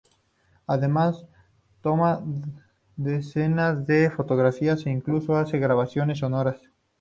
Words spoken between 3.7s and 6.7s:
de fotografías e incluso hace grabaciones sonoras.